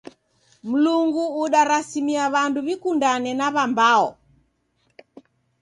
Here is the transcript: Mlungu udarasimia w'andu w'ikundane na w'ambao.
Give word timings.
Mlungu 0.69 1.23
udarasimia 1.43 2.23
w'andu 2.33 2.59
w'ikundane 2.65 3.31
na 3.39 3.47
w'ambao. 3.55 4.07